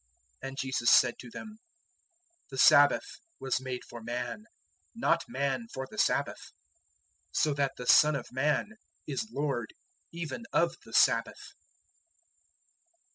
[0.41, 1.59] 002:027 And Jesus said to them:
[2.49, 3.05] "The Sabbath
[3.39, 4.45] was made for man,
[4.95, 6.53] not man for the Sabbath;
[7.35, 9.75] 002:028 so that the Son of Man is Lord
[10.11, 11.53] even of the Sabbath."